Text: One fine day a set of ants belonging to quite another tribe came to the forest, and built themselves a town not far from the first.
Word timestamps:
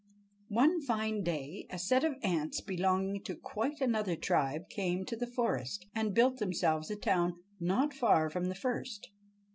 One 0.49 0.81
fine 0.81 1.21
day 1.21 1.67
a 1.69 1.77
set 1.77 2.03
of 2.03 2.15
ants 2.23 2.59
belonging 2.59 3.21
to 3.25 3.35
quite 3.35 3.79
another 3.81 4.15
tribe 4.15 4.67
came 4.67 5.05
to 5.05 5.15
the 5.15 5.27
forest, 5.29 5.85
and 5.93 6.15
built 6.15 6.39
themselves 6.39 6.89
a 6.89 6.95
town 6.95 7.35
not 7.59 7.93
far 7.93 8.27
from 8.31 8.45
the 8.45 8.55
first. 8.55 9.11